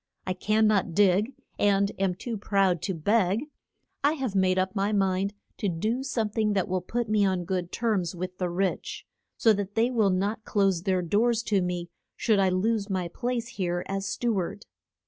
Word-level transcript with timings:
I 0.25 0.33
can 0.33 0.65
not 0.65 0.95
dig, 0.95 1.31
and 1.59 1.91
am 1.99 2.15
too 2.15 2.35
proud 2.35 2.81
to 2.81 2.95
beg. 2.95 3.45
I 4.03 4.13
have 4.13 4.33
made 4.33 4.57
up 4.57 4.75
my 4.75 4.91
mind 4.91 5.35
to 5.57 5.69
do 5.69 6.01
some 6.01 6.27
thing 6.31 6.53
that 6.53 6.67
will 6.67 6.81
put 6.81 7.07
me 7.07 7.23
on 7.23 7.45
good 7.45 7.71
terms 7.71 8.15
with 8.15 8.39
the 8.39 8.49
rich, 8.49 9.05
so 9.37 9.53
that 9.53 9.75
they 9.75 9.91
will 9.91 10.09
not 10.09 10.43
close 10.43 10.81
their 10.81 11.03
doors 11.03 11.43
to 11.43 11.61
me 11.61 11.91
should 12.15 12.39
I 12.39 12.49
lose 12.49 12.89
my 12.89 13.09
place 13.09 13.47
here 13.49 13.85
as 13.87 14.07
stew 14.07 14.35
ard. 14.39 14.65